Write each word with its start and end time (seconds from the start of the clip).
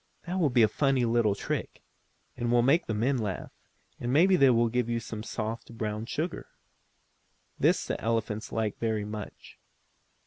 That 0.25 0.39
will 0.39 0.49
be 0.49 0.63
a 0.63 0.67
funny 0.67 1.05
little 1.05 1.35
trick, 1.35 1.83
and 2.35 2.51
will 2.51 2.63
make 2.63 2.87
the 2.87 2.93
men 2.95 3.19
laugh, 3.19 3.51
and 3.99 4.11
maybe 4.11 4.35
they 4.35 4.49
will 4.49 4.67
give 4.67 4.89
you 4.89 4.99
some 4.99 5.21
soft, 5.21 5.77
brown 5.77 6.07
sugar." 6.07 6.47
This 7.59 7.85
the 7.85 8.01
elephants 8.01 8.51
like 8.51 8.79
very 8.79 9.05
much. 9.05 9.59